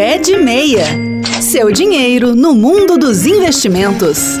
Pé 0.00 0.16
de 0.16 0.38
Meia. 0.38 0.86
Seu 1.42 1.70
dinheiro 1.70 2.34
no 2.34 2.54
mundo 2.54 2.96
dos 2.96 3.26
investimentos. 3.26 4.38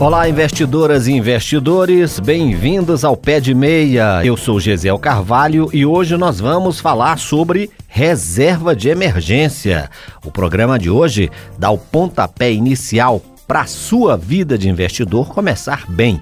Olá, 0.00 0.26
investidoras 0.26 1.06
e 1.06 1.12
investidores, 1.12 2.18
bem-vindos 2.18 3.04
ao 3.04 3.14
Pé 3.14 3.40
de 3.40 3.52
Meia. 3.54 4.24
Eu 4.24 4.38
sou 4.38 4.58
Gesiel 4.58 4.98
Carvalho 4.98 5.68
e 5.70 5.84
hoje 5.84 6.16
nós 6.16 6.40
vamos 6.40 6.80
falar 6.80 7.18
sobre 7.18 7.68
reserva 7.86 8.74
de 8.74 8.88
emergência. 8.88 9.90
O 10.24 10.30
programa 10.30 10.78
de 10.78 10.88
hoje 10.88 11.30
dá 11.58 11.70
o 11.70 11.76
pontapé 11.76 12.50
inicial 12.50 13.20
para 13.46 13.60
a 13.60 13.66
sua 13.66 14.16
vida 14.16 14.56
de 14.56 14.70
investidor 14.70 15.28
começar 15.28 15.84
bem. 15.90 16.18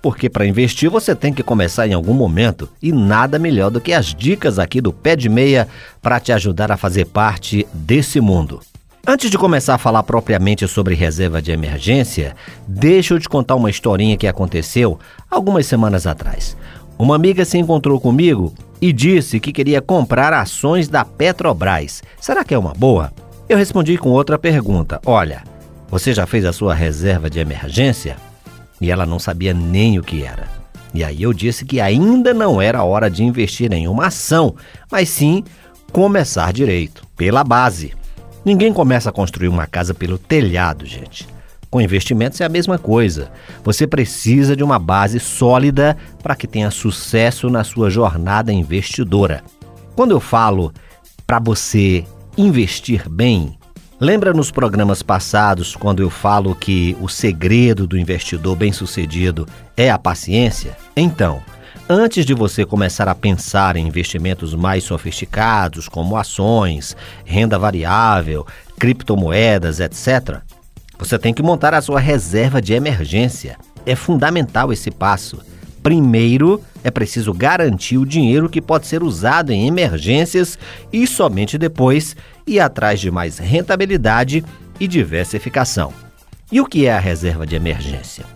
Porque 0.00 0.28
para 0.28 0.46
investir 0.46 0.88
você 0.88 1.14
tem 1.14 1.32
que 1.32 1.42
começar 1.42 1.86
em 1.86 1.92
algum 1.92 2.14
momento 2.14 2.68
e 2.80 2.92
nada 2.92 3.38
melhor 3.38 3.70
do 3.70 3.80
que 3.80 3.92
as 3.92 4.14
dicas 4.14 4.58
aqui 4.58 4.80
do 4.80 4.92
Pé 4.92 5.16
de 5.16 5.28
Meia 5.28 5.68
para 6.00 6.20
te 6.20 6.32
ajudar 6.32 6.70
a 6.70 6.76
fazer 6.76 7.06
parte 7.06 7.66
desse 7.72 8.20
mundo. 8.20 8.60
Antes 9.06 9.30
de 9.30 9.38
começar 9.38 9.74
a 9.74 9.78
falar 9.78 10.02
propriamente 10.02 10.68
sobre 10.68 10.94
reserva 10.94 11.40
de 11.40 11.50
emergência, 11.50 12.36
deixa 12.66 13.14
eu 13.14 13.18
te 13.18 13.28
contar 13.28 13.54
uma 13.54 13.70
historinha 13.70 14.18
que 14.18 14.26
aconteceu 14.26 14.98
algumas 15.30 15.66
semanas 15.66 16.06
atrás. 16.06 16.56
Uma 16.98 17.16
amiga 17.16 17.44
se 17.44 17.56
encontrou 17.56 17.98
comigo 17.98 18.52
e 18.80 18.92
disse 18.92 19.40
que 19.40 19.52
queria 19.52 19.80
comprar 19.80 20.32
ações 20.32 20.88
da 20.88 21.04
Petrobras. 21.04 22.02
Será 22.20 22.44
que 22.44 22.52
é 22.52 22.58
uma 22.58 22.74
boa? 22.74 23.10
Eu 23.48 23.56
respondi 23.56 23.96
com 23.96 24.10
outra 24.10 24.38
pergunta: 24.38 25.00
Olha, 25.06 25.42
você 25.88 26.12
já 26.12 26.26
fez 26.26 26.44
a 26.44 26.52
sua 26.52 26.74
reserva 26.74 27.30
de 27.30 27.38
emergência? 27.38 28.27
E 28.80 28.90
ela 28.90 29.06
não 29.06 29.18
sabia 29.18 29.52
nem 29.52 29.98
o 29.98 30.02
que 30.02 30.22
era. 30.22 30.48
E 30.94 31.04
aí 31.04 31.22
eu 31.22 31.32
disse 31.32 31.64
que 31.64 31.80
ainda 31.80 32.32
não 32.32 32.60
era 32.60 32.82
hora 32.82 33.10
de 33.10 33.22
investir 33.22 33.72
em 33.72 33.86
uma 33.88 34.06
ação, 34.06 34.54
mas 34.90 35.08
sim 35.08 35.44
começar 35.92 36.52
direito, 36.52 37.02
pela 37.16 37.44
base. 37.44 37.94
Ninguém 38.44 38.72
começa 38.72 39.10
a 39.10 39.12
construir 39.12 39.48
uma 39.48 39.66
casa 39.66 39.92
pelo 39.92 40.18
telhado, 40.18 40.86
gente. 40.86 41.26
Com 41.70 41.80
investimentos 41.80 42.40
é 42.40 42.44
a 42.44 42.48
mesma 42.48 42.78
coisa. 42.78 43.30
Você 43.62 43.86
precisa 43.86 44.56
de 44.56 44.64
uma 44.64 44.78
base 44.78 45.20
sólida 45.20 45.96
para 46.22 46.34
que 46.34 46.46
tenha 46.46 46.70
sucesso 46.70 47.50
na 47.50 47.62
sua 47.62 47.90
jornada 47.90 48.52
investidora. 48.52 49.42
Quando 49.94 50.12
eu 50.12 50.20
falo 50.20 50.72
para 51.26 51.38
você 51.38 52.06
investir 52.38 53.06
bem, 53.08 53.57
lembra 54.00 54.32
nos 54.32 54.50
programas 54.50 55.02
passados 55.02 55.74
quando 55.74 56.02
eu 56.02 56.10
falo 56.10 56.54
que 56.54 56.96
o 57.00 57.08
segredo 57.08 57.86
do 57.86 57.98
investidor 57.98 58.56
bem-sucedido 58.56 59.46
é 59.76 59.90
a 59.90 59.98
paciência? 59.98 60.76
Então, 60.96 61.42
Antes 61.90 62.26
de 62.26 62.34
você 62.34 62.66
começar 62.66 63.08
a 63.08 63.14
pensar 63.14 63.74
em 63.74 63.86
investimentos 63.86 64.54
mais 64.54 64.84
sofisticados, 64.84 65.88
como 65.88 66.18
ações, 66.18 66.94
renda 67.24 67.58
variável, 67.58 68.46
criptomoedas, 68.78 69.80
etc., 69.80 70.42
você 70.98 71.18
tem 71.18 71.32
que 71.32 71.42
montar 71.42 71.72
a 71.72 71.80
sua 71.80 71.98
reserva 71.98 72.60
de 72.60 72.74
emergência. 72.74 73.56
É 73.86 73.96
fundamental 73.96 74.70
esse 74.70 74.90
passo. 74.90 75.38
Primeiro, 75.88 76.62
é 76.84 76.90
preciso 76.90 77.32
garantir 77.32 77.96
o 77.96 78.04
dinheiro 78.04 78.50
que 78.50 78.60
pode 78.60 78.86
ser 78.86 79.02
usado 79.02 79.52
em 79.52 79.66
emergências 79.66 80.58
e 80.92 81.06
somente 81.06 81.56
depois 81.56 82.14
ir 82.46 82.60
atrás 82.60 83.00
de 83.00 83.10
mais 83.10 83.38
rentabilidade 83.38 84.44
e 84.78 84.86
diversificação. 84.86 85.90
E 86.52 86.60
o 86.60 86.66
que 86.66 86.84
é 86.84 86.92
a 86.92 86.98
reserva 86.98 87.46
de 87.46 87.56
emergência? 87.56 88.26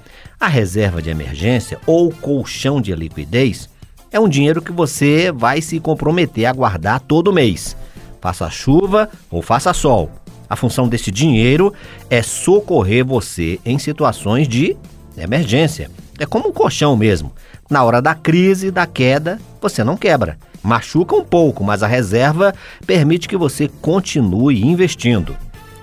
A 0.41 0.49
reserva 0.49 1.03
de 1.03 1.11
emergência 1.11 1.79
ou 1.85 2.11
colchão 2.11 2.81
de 2.81 2.95
liquidez 2.95 3.69
é 4.11 4.19
um 4.19 4.31
dinheiro 4.31 4.63
que 4.63 4.73
você 4.73 5.31
vai 5.31 5.61
se 5.61 5.79
comprometer 5.79 6.47
a 6.47 6.55
guardar 6.55 7.01
todo 7.01 7.35
mês. 7.35 7.77
Faça 8.19 8.49
chuva 8.49 9.11
ou 9.31 9.43
faça 9.43 9.75
sol. 9.75 10.11
A 10.49 10.57
função 10.57 10.89
desse 10.89 11.11
dinheiro 11.11 11.75
é 12.09 12.23
socorrer 12.23 13.05
você 13.05 13.61
em 13.63 13.79
situações 13.79 14.49
de 14.49 14.75
emergência. 15.17 15.91
É 16.19 16.27
como 16.27 16.49
um 16.49 16.53
colchão 16.53 16.97
mesmo. 16.97 17.33
Na 17.71 17.83
hora 17.85 18.01
da 18.01 18.15
crise, 18.15 18.71
da 18.71 18.87
queda, 18.87 19.41
você 19.61 19.83
não 19.83 19.97
quebra. 19.97 20.37
Machuca 20.63 21.17
um 21.17 21.25
pouco, 21.25 21.65
mas 21.65 21.83
a 21.83 21.87
reserva 21.87 22.55
permite 22.87 23.29
que 23.29 23.37
você 23.37 23.69
continue 23.81 24.65
investindo. 24.65 25.37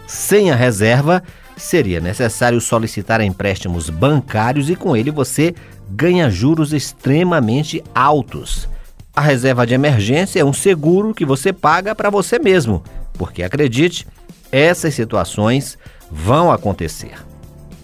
Sem 0.08 0.52
a 0.52 0.56
reserva, 0.56 1.22
seria 1.58 2.00
necessário 2.00 2.60
solicitar 2.62 3.22
empréstimos 3.22 3.90
bancários 3.90 4.70
e 4.70 4.76
com 4.76 4.96
ele 4.96 5.12
você 5.12 5.54
ganha 5.90 6.30
juros 6.30 6.72
extremamente 6.72 7.84
altos. 7.94 8.70
A 9.16 9.22
reserva 9.22 9.68
de 9.68 9.74
emergência 9.74 10.40
é 10.40 10.46
um 10.46 10.54
seguro 10.54 11.14
que 11.14 11.26
você 11.26 11.52
paga 11.52 11.94
para 11.94 12.10
você 12.10 12.40
mesmo, 12.40 12.84
porque 13.14 13.44
acredite, 13.44 14.08
essas 14.52 14.94
situações 14.94 15.78
vão 16.10 16.52
acontecer. 16.52 17.29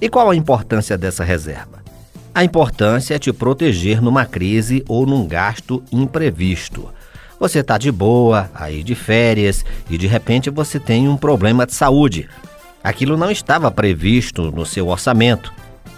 E 0.02 0.10
qual 0.10 0.30
a 0.30 0.36
importância 0.36 0.98
dessa 0.98 1.24
reserva? 1.24 1.84
A 2.34 2.44
importância 2.44 3.16
é 3.16 3.20
te 3.20 3.32
proteger 3.32 4.02
numa 4.02 4.26
crise 4.26 4.84
ou 4.90 5.06
num 5.06 5.26
gasto 5.26 5.82
imprevisto. 5.92 6.90
Você 7.40 7.60
está 7.60 7.78
de 7.78 7.92
boa, 7.92 8.50
aí 8.54 8.84
de 8.84 8.96
férias, 8.96 9.64
e 9.90 9.98
de 9.98 10.08
repente 10.08 10.50
você 10.50 10.80
tem 10.80 11.08
um 11.08 11.16
problema 11.16 11.66
de 11.66 11.74
saúde. 11.74 12.30
Aquilo 12.84 13.18
não 13.18 13.32
estava 13.32 13.72
previsto 13.72 14.52
no 14.52 14.66
seu 14.66 14.88
orçamento 14.90 15.52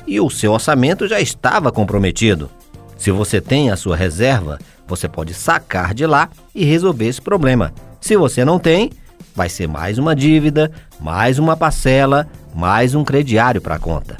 e 0.06 0.19
o 0.19 0.30
seu 0.30 0.53
orçamento 0.53 1.07
já 1.07 1.19
estava 1.19 1.72
comprometido. 1.72 2.50
Se 2.97 3.12
você 3.12 3.41
tem 3.41 3.69
a 3.69 3.75
sua 3.75 3.96
reserva, 3.96 4.57
você 4.88 5.07
pode 5.07 5.34
sacar 5.34 5.94
de 5.94 6.06
lá 6.06 6.30
e 6.56 6.63
resolver 6.63 7.07
esse 7.07 7.22
problema. 7.22 7.74
Se 8.00 8.16
você 8.16 8.46
não 8.46 8.57
tem, 8.57 8.91
vai 9.35 9.50
ser 9.50 9.67
mais 9.67 9.97
uma 9.97 10.16
dívida, 10.16 10.72
mais 11.00 11.39
uma 11.39 11.55
parcela, 11.55 12.28
mais 12.55 12.95
um 12.95 13.03
crediário 13.03 13.61
para 13.61 13.75
a 13.75 13.79
conta. 13.79 14.17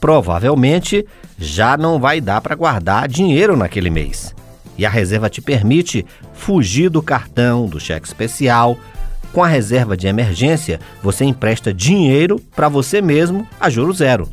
Provavelmente 0.00 1.06
já 1.38 1.76
não 1.76 1.98
vai 1.98 2.20
dar 2.20 2.40
para 2.40 2.54
guardar 2.54 3.08
dinheiro 3.08 3.56
naquele 3.56 3.90
mês. 3.90 4.34
E 4.78 4.84
a 4.84 4.90
reserva 4.90 5.28
te 5.28 5.40
permite 5.40 6.04
fugir 6.32 6.88
do 6.90 7.02
cartão, 7.02 7.66
do 7.66 7.80
cheque 7.80 8.06
especial, 8.06 8.78
com 9.32 9.42
a 9.42 9.48
reserva 9.48 9.96
de 9.96 10.06
emergência, 10.06 10.80
você 11.02 11.24
empresta 11.24 11.72
dinheiro 11.74 12.40
para 12.54 12.70
você 12.70 13.02
mesmo 13.02 13.46
a 13.60 13.68
juro 13.68 13.92
zero. 13.92 14.28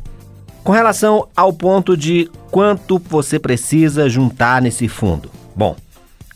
Com 0.62 0.72
relação 0.72 1.28
ao 1.36 1.52
ponto 1.52 1.94
de 1.94 2.30
quanto 2.50 2.98
você 2.98 3.38
precisa 3.38 4.08
juntar 4.08 4.62
nesse 4.62 4.88
fundo. 4.88 5.30
Bom, 5.54 5.76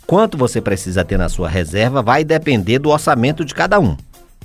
quanto 0.08 0.38
você 0.38 0.58
precisa 0.58 1.04
ter 1.04 1.18
na 1.18 1.28
sua 1.28 1.50
reserva 1.50 2.00
vai 2.00 2.24
depender 2.24 2.78
do 2.78 2.88
orçamento 2.88 3.44
de 3.44 3.54
cada 3.54 3.78
um. 3.78 3.94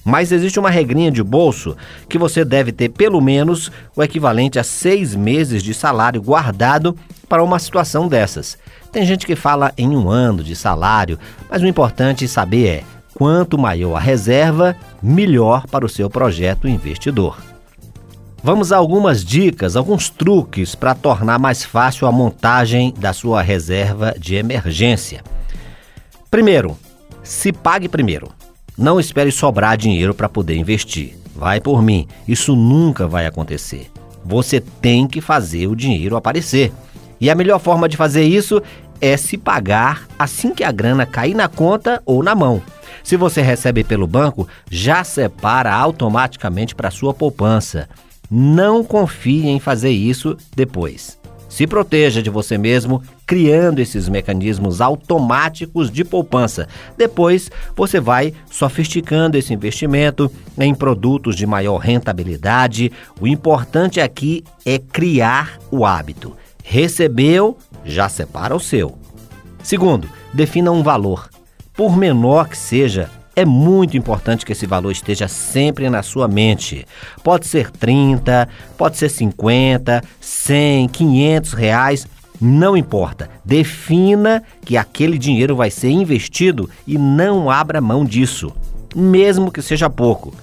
Mas 0.03 0.33
existe 0.33 0.59
uma 0.59 0.69
regrinha 0.69 1.09
de 1.09 1.23
bolso 1.23 1.77
que 2.09 2.17
você 2.17 2.43
deve 2.43 2.73
ter 2.73 2.89
pelo 2.89 3.21
menos 3.21 3.71
o 3.95 4.03
equivalente 4.03 4.59
a 4.59 4.63
seis 4.63 5.15
meses 5.15 5.63
de 5.63 5.73
salário 5.73 6.21
guardado 6.21 6.93
para 7.29 7.41
uma 7.41 7.57
situação 7.59 8.09
dessas. 8.09 8.57
Tem 8.91 9.05
gente 9.05 9.25
que 9.25 9.37
fala 9.37 9.71
em 9.77 9.95
um 9.95 10.09
ano 10.09 10.43
de 10.43 10.53
salário, 10.53 11.17
mas 11.49 11.61
o 11.61 11.67
importante 11.67 12.27
saber 12.27 12.67
é 12.67 12.83
Quanto 13.13 13.59
maior 13.59 13.95
a 13.95 13.99
reserva, 13.99 14.75
melhor 15.01 15.67
para 15.67 15.85
o 15.85 15.89
seu 15.89 16.09
projeto 16.09 16.67
investidor. 16.67 17.37
Vamos 18.43 18.71
a 18.71 18.77
algumas 18.77 19.23
dicas, 19.23 19.75
alguns 19.75 20.09
truques 20.09 20.75
para 20.75 20.95
tornar 20.95 21.39
mais 21.39 21.63
fácil 21.63 22.07
a 22.07 22.11
montagem 22.11 22.93
da 22.97 23.13
sua 23.13 23.41
reserva 23.41 24.15
de 24.17 24.35
emergência. 24.35 25.23
Primeiro, 26.33 26.75
se 27.21 27.53
pague 27.53 27.87
primeiro. 27.87 28.31
Não 28.75 28.99
espere 28.99 29.31
sobrar 29.31 29.77
dinheiro 29.77 30.15
para 30.15 30.27
poder 30.27 30.55
investir. 30.55 31.15
Vai 31.35 31.61
por 31.61 31.83
mim, 31.83 32.07
isso 32.27 32.55
nunca 32.55 33.07
vai 33.07 33.27
acontecer. 33.27 33.91
Você 34.25 34.59
tem 34.59 35.07
que 35.07 35.21
fazer 35.21 35.67
o 35.67 35.75
dinheiro 35.75 36.15
aparecer. 36.15 36.73
E 37.21 37.29
a 37.29 37.35
melhor 37.35 37.59
forma 37.59 37.87
de 37.87 37.95
fazer 37.95 38.23
isso 38.23 38.63
é 38.99 39.15
se 39.15 39.37
pagar 39.37 40.07
assim 40.17 40.55
que 40.55 40.63
a 40.63 40.71
grana 40.71 41.05
cair 41.05 41.35
na 41.35 41.47
conta 41.47 42.01
ou 42.03 42.23
na 42.23 42.33
mão. 42.33 42.63
Se 43.03 43.15
você 43.15 43.39
recebe 43.43 43.83
pelo 43.83 44.07
banco, 44.07 44.47
já 44.71 45.03
separa 45.03 45.71
automaticamente 45.71 46.73
para 46.73 46.89
sua 46.89 47.13
poupança. 47.13 47.87
Não 48.27 48.83
confie 48.83 49.49
em 49.49 49.59
fazer 49.59 49.91
isso 49.91 50.35
depois. 50.55 51.15
Se 51.47 51.67
proteja 51.67 52.23
de 52.23 52.31
você 52.31 52.57
mesmo 52.57 53.03
criando 53.25 53.79
esses 53.79 54.09
mecanismos 54.09 54.81
automáticos 54.81 55.89
de 55.91 56.03
poupança. 56.03 56.67
Depois, 56.97 57.49
você 57.75 57.99
vai 57.99 58.33
sofisticando 58.49 59.37
esse 59.37 59.53
investimento 59.53 60.31
em 60.57 60.73
produtos 60.73 61.35
de 61.35 61.45
maior 61.45 61.77
rentabilidade. 61.77 62.91
O 63.19 63.27
importante 63.27 63.99
aqui 63.99 64.43
é 64.65 64.77
criar 64.77 65.59
o 65.71 65.85
hábito. 65.85 66.35
Recebeu, 66.63 67.57
já 67.83 68.07
separa 68.07 68.55
o 68.55 68.59
seu. 68.59 68.97
Segundo, 69.61 70.09
defina 70.33 70.71
um 70.71 70.83
valor. 70.83 71.29
Por 71.73 71.97
menor 71.97 72.49
que 72.49 72.57
seja, 72.57 73.09
é 73.35 73.45
muito 73.45 73.97
importante 73.97 74.45
que 74.45 74.51
esse 74.51 74.67
valor 74.67 74.91
esteja 74.91 75.27
sempre 75.27 75.89
na 75.89 76.03
sua 76.03 76.27
mente. 76.27 76.85
Pode 77.23 77.47
ser 77.47 77.71
30, 77.71 78.47
pode 78.77 78.97
ser 78.97 79.09
50, 79.09 80.03
100, 80.21 80.87
500 80.89 81.53
reais, 81.53 82.07
Não 82.45 82.75
importa, 82.75 83.29
defina 83.45 84.43
que 84.65 84.75
aquele 84.75 85.17
dinheiro 85.17 85.55
vai 85.55 85.71
ser 85.71 85.91
investido 85.91 86.69
e 86.85 86.97
não 86.97 87.49
abra 87.49 87.79
mão 87.79 88.03
disso, 88.03 88.51
mesmo 88.93 89.49
que 89.49 89.61
seja 89.61 89.89
pouco. 89.89 90.35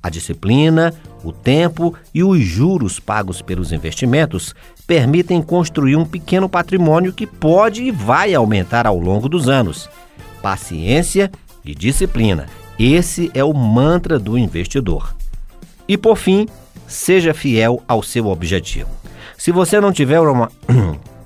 A 0.00 0.08
disciplina, 0.08 0.94
o 1.24 1.32
tempo 1.32 1.96
e 2.14 2.22
os 2.22 2.38
juros 2.38 3.00
pagos 3.00 3.42
pelos 3.42 3.72
investimentos 3.72 4.54
permitem 4.86 5.42
construir 5.42 5.96
um 5.96 6.04
pequeno 6.04 6.48
patrimônio 6.48 7.12
que 7.12 7.26
pode 7.26 7.82
e 7.82 7.90
vai 7.90 8.32
aumentar 8.36 8.86
ao 8.86 8.96
longo 8.96 9.28
dos 9.28 9.48
anos. 9.48 9.90
Paciência 10.40 11.28
e 11.64 11.74
disciplina. 11.74 12.46
Esse 12.78 13.32
é 13.34 13.42
o 13.42 13.52
mantra 13.52 14.16
do 14.16 14.38
investidor. 14.38 15.12
E 15.88 15.98
por 15.98 16.14
fim, 16.14 16.46
seja 16.86 17.34
fiel 17.34 17.82
ao 17.88 18.00
seu 18.00 18.28
objetivo. 18.28 18.90
Se 19.36 19.50
você 19.50 19.80
não 19.80 19.90
tiver 19.90 20.20
uma 20.20 20.52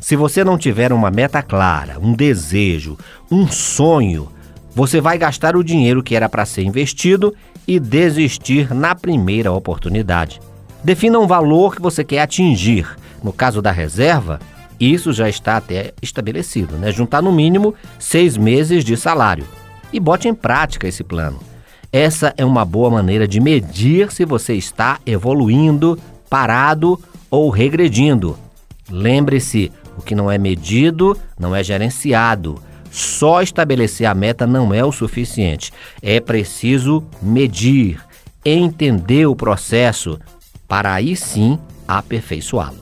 Se 0.00 0.16
você 0.16 0.42
não 0.42 0.56
tiver 0.56 0.92
uma 0.92 1.10
meta 1.10 1.42
clara, 1.42 1.98
um 2.00 2.14
desejo, 2.14 2.96
um 3.30 3.46
sonho, 3.46 4.28
você 4.74 5.00
vai 5.00 5.18
gastar 5.18 5.54
o 5.54 5.62
dinheiro 5.62 6.02
que 6.02 6.16
era 6.16 6.28
para 6.28 6.46
ser 6.46 6.62
investido 6.62 7.34
e 7.68 7.78
desistir 7.78 8.74
na 8.74 8.94
primeira 8.94 9.52
oportunidade. 9.52 10.40
Defina 10.82 11.18
um 11.18 11.26
valor 11.26 11.76
que 11.76 11.82
você 11.82 12.02
quer 12.02 12.22
atingir. 12.22 12.88
No 13.22 13.32
caso 13.32 13.60
da 13.60 13.70
reserva, 13.70 14.40
isso 14.80 15.12
já 15.12 15.28
está 15.28 15.58
até 15.58 15.92
estabelecido, 16.00 16.76
né? 16.76 16.90
Juntar 16.90 17.20
no 17.20 17.30
mínimo 17.30 17.74
seis 17.98 18.38
meses 18.38 18.82
de 18.82 18.96
salário. 18.96 19.46
E 19.92 20.00
bote 20.00 20.26
em 20.26 20.34
prática 20.34 20.88
esse 20.88 21.04
plano. 21.04 21.38
Essa 21.92 22.32
é 22.38 22.44
uma 22.44 22.64
boa 22.64 22.88
maneira 22.88 23.28
de 23.28 23.38
medir 23.38 24.10
se 24.10 24.24
você 24.24 24.54
está 24.54 24.98
evoluindo, 25.04 25.98
parado 26.30 26.98
ou 27.30 27.50
regredindo. 27.50 28.38
Lembre-se, 28.88 29.70
o 30.00 30.02
que 30.02 30.14
não 30.14 30.30
é 30.30 30.38
medido 30.38 31.16
não 31.38 31.54
é 31.54 31.62
gerenciado. 31.62 32.60
Só 32.90 33.40
estabelecer 33.40 34.06
a 34.06 34.14
meta 34.14 34.46
não 34.46 34.74
é 34.74 34.84
o 34.84 34.90
suficiente. 34.90 35.72
É 36.02 36.18
preciso 36.18 37.04
medir, 37.22 38.00
entender 38.44 39.26
o 39.26 39.36
processo, 39.36 40.18
para 40.66 40.92
aí 40.92 41.14
sim 41.14 41.58
aperfeiçoá-lo. 41.86 42.80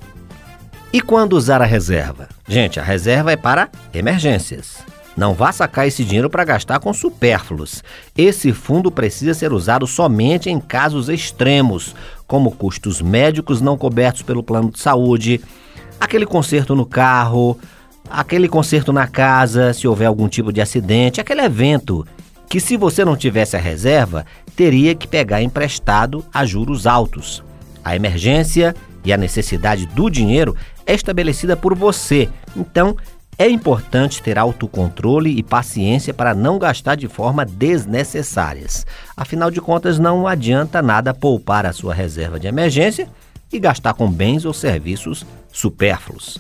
E 0.91 1.03
quando 1.03 1.35
usar 1.35 1.61
a 1.61 1.67
reserva? 1.67 2.29
Gente, 2.49 2.81
a 2.81 2.83
reserva 2.83 3.33
é 3.33 3.37
para 3.37 3.69
emergências. 3.93 4.79
Não 5.15 5.35
vá 5.35 5.51
sacar 5.51 5.87
esse 5.87 6.05
dinheiro 6.05 6.31
para 6.31 6.45
gastar 6.45 6.79
com 6.79 6.95
supérfluos. 6.95 7.83
Esse 8.17 8.53
fundo 8.53 8.91
precisa 8.91 9.35
ser 9.35 9.53
usado 9.53 9.87
somente 9.87 10.49
em 10.49 10.61
casos 10.61 11.09
extremos, 11.09 11.95
como 12.27 12.53
custos 12.53 13.03
médicos 13.03 13.61
não 13.61 13.77
cobertos 13.77 14.23
pelo 14.23 14.45
plano 14.45 14.71
de 14.71 14.79
saúde, 14.79 15.41
aquele 16.01 16.27
conserto 16.27 16.75
no 16.75 16.87
carro, 16.87 17.59
aquele 18.11 18.49
conserto 18.49 18.93
na 18.93 19.07
casa, 19.07 19.73
se 19.73 19.87
houver 19.87 20.07
algum 20.07 20.29
tipo 20.29 20.53
de 20.53 20.61
acidente, 20.61 21.21
aquele 21.21 21.43
evento 21.43 22.07
que, 22.49 22.61
se 22.61 22.77
você 22.77 23.05
não 23.05 23.17
tivesse 23.17 23.57
a 23.57 23.61
reserva, 23.61 24.25
teria 24.57 24.95
que 24.95 25.07
pegar 25.07 25.43
emprestado 25.43 26.25
a 26.33 26.45
juros 26.47 26.87
altos. 26.87 27.43
A 27.85 27.95
emergência 27.95 28.75
e 29.05 29.13
a 29.13 29.17
necessidade 29.17 29.87
do 29.87 30.11
dinheiro 30.11 30.57
é 30.87 30.95
estabelecida 30.95 31.57
por 31.57 31.75
você, 31.75 32.29
então 32.57 32.97
é 33.39 33.49
importante 33.49 34.21
ter 34.21 34.37
autocontrole 34.37 35.31
e 35.31 35.45
paciência 35.45 36.13
para 36.13 36.35
não 36.35 36.59
gastar 36.59 36.97
de 36.97 37.07
forma 37.07 37.45
desnecessárias. 37.45 38.85
Afinal 39.17 39.49
de 39.49 39.61
contas, 39.61 39.99
não 39.99 40.27
adianta 40.27 40.83
nada 40.83 41.15
poupar 41.15 41.65
a 41.65 41.73
sua 41.73 41.95
reserva 41.95 42.41
de 42.41 42.49
emergência 42.49 43.09
e 43.53 43.59
gastar 43.59 43.95
com 43.95 44.11
bens 44.11 44.45
ou 44.45 44.53
serviços 44.53 45.25
supérfluos. 45.53 46.39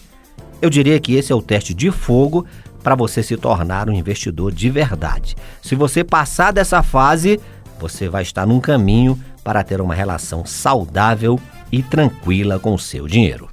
Eu 0.61 0.71
diria 0.71 0.99
que 0.99 1.15
esse 1.15 1.33
é 1.33 1.35
o 1.35 1.43
teste 1.43 1.73
de 1.73 1.91
fogo 1.91 2.45
para 2.83 2.95
você 2.95 3.23
se 3.23 3.37
tornar 3.37 3.89
um 3.89 3.93
investidor 3.93 4.53
de 4.53 4.71
verdade. 4.71 5.37
Se 5.63 5.75
você 5.75 6.03
passar 6.03 6.53
dessa 6.53 6.83
fase, 6.83 7.41
você 7.79 8.09
vai 8.09 8.23
estar 8.23 8.47
num 8.47 8.61
caminho 8.61 9.19
para 9.45 9.63
ter 9.63 9.81
uma 9.81 9.95
relação 9.95 10.45
saudável 10.45 11.39
e 11.71 11.83
tranquila 11.83 12.59
com 12.59 12.75
o 12.75 12.79
seu 12.79 13.07
dinheiro. 13.07 13.49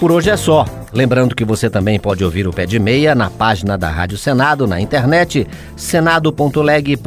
Por 0.00 0.10
hoje 0.10 0.30
é 0.30 0.36
só. 0.36 0.64
Lembrando 0.92 1.36
que 1.36 1.44
você 1.44 1.68
também 1.68 2.00
pode 2.00 2.24
ouvir 2.24 2.48
o 2.48 2.52
Pé 2.52 2.64
de 2.64 2.78
Meia 2.78 3.14
na 3.14 3.28
página 3.28 3.76
da 3.76 3.90
Rádio 3.90 4.16
Senado 4.16 4.66
na 4.66 4.80
internet 4.80 5.46
senado.leg.br 5.76 6.98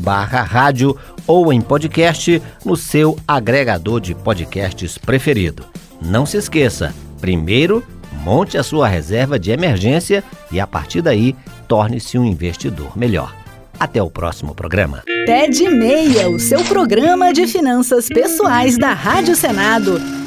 barra 0.00 0.42
rádio 0.42 0.96
ou 1.26 1.52
em 1.52 1.60
podcast 1.60 2.42
no 2.64 2.76
seu 2.76 3.18
agregador 3.26 4.00
de 4.00 4.14
podcasts 4.14 4.98
preferido. 4.98 5.64
Não 6.00 6.26
se 6.26 6.36
esqueça, 6.36 6.94
primeiro 7.20 7.82
monte 8.24 8.56
a 8.56 8.62
sua 8.62 8.88
reserva 8.88 9.38
de 9.38 9.50
emergência 9.50 10.24
e 10.50 10.58
a 10.58 10.66
partir 10.66 11.02
daí 11.02 11.36
torne-se 11.68 12.18
um 12.18 12.24
investidor 12.24 12.96
melhor. 12.96 13.34
Até 13.78 14.02
o 14.02 14.10
próximo 14.10 14.54
programa. 14.54 15.02
De 15.50 15.68
Meia, 15.68 16.28
o 16.28 16.38
seu 16.38 16.64
programa 16.64 17.32
de 17.32 17.46
finanças 17.46 18.08
pessoais 18.08 18.78
da 18.78 18.92
Rádio 18.92 19.34
Senado. 19.34 20.23